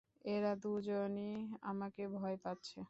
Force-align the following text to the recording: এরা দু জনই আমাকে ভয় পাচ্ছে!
এরা 0.25 0.51
দু 0.63 0.71
জনই 0.81 1.33
আমাকে 1.63 2.03
ভয় 2.15 2.37
পাচ্ছে! 2.43 2.79